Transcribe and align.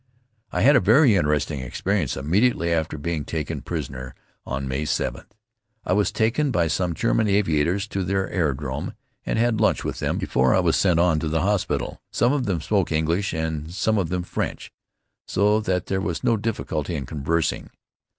I 0.51 0.61
had 0.61 0.75
a 0.75 0.79
very 0.79 1.15
interesting 1.15 1.59
experience, 1.59 2.17
immediately 2.17 2.73
after 2.73 2.97
being 2.97 3.23
taken 3.23 3.61
prisoner 3.61 4.15
on 4.47 4.67
May 4.67 4.81
7th. 4.81 5.27
I 5.85 5.93
was 5.93 6.11
taken 6.11 6.49
by 6.49 6.69
some 6.69 6.95
German 6.95 7.27
aviators 7.27 7.87
to 7.89 8.03
their 8.03 8.27
aerodrome 8.31 8.95
and 9.27 9.37
had 9.37 9.61
lunch 9.61 9.83
with 9.83 9.99
them 9.99 10.17
before 10.17 10.55
I 10.55 10.59
was 10.59 10.75
sent 10.75 10.99
on 10.99 11.19
to 11.19 11.27
the 11.29 11.43
hospital. 11.43 12.01
Some 12.09 12.33
of 12.33 12.47
them 12.47 12.61
spoke 12.61 12.91
English 12.91 13.31
and 13.31 13.71
some 13.71 13.99
of 13.99 14.09
them 14.09 14.23
French, 14.23 14.71
so 15.27 15.59
that 15.59 15.85
there 15.85 16.01
was 16.01 16.23
no 16.23 16.35
difficulty 16.35 16.95
in 16.95 17.05
conversing. 17.05 17.69